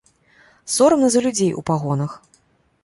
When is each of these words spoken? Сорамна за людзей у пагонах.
Сорамна 0.75 1.11
за 1.15 1.23
людзей 1.27 1.51
у 1.59 1.67
пагонах. 1.71 2.21